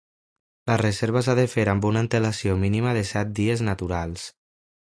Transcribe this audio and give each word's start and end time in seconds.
La 0.69 0.77
reserva 0.81 1.21
s'ha 1.27 1.35
de 1.41 1.43
fer 1.51 1.65
amb 1.75 1.85
una 1.91 2.03
antelació 2.05 2.57
mínima 2.63 2.97
de 2.99 3.07
set 3.13 3.37
dies 3.41 3.65
naturals. 3.69 4.25